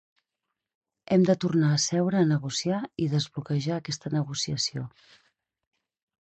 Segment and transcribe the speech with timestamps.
[1.15, 4.87] Hem de tornar a seure a negociar i desbloquejar aquesta negociació.